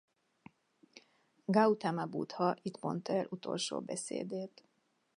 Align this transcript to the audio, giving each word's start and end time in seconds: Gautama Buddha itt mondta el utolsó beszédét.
Gautama 1.45 2.05
Buddha 2.05 2.55
itt 2.61 2.79
mondta 2.81 3.13
el 3.13 3.27
utolsó 3.29 3.81
beszédét. 3.81 4.63